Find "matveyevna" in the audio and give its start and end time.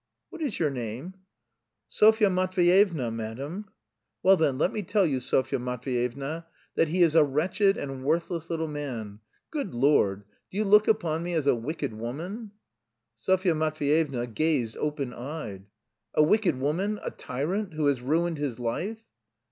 2.31-3.11, 5.59-6.47, 13.53-14.25